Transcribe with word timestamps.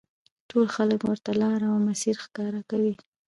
ټول 0.49 0.65
خلک 0.75 0.99
ورته 1.03 1.31
لاره 1.41 1.67
او 1.71 1.77
مسیر 1.87 2.15
ښکاره 2.25 2.61
کوي. 2.69 2.93